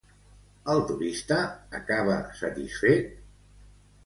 El 0.73 0.79
turista 0.91 1.37
acaba 1.81 2.17
satisfet? 2.41 3.15